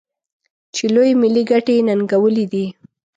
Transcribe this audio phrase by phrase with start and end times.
[0.73, 2.65] چې لویې ملي ګټې یې ننګولي دي.